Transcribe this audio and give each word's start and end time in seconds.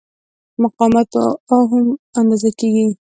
مقاومت 0.61 1.07
په 1.13 1.23
اوهم 1.51 1.85
اندازه 2.19 2.49
کېږي. 2.59 2.87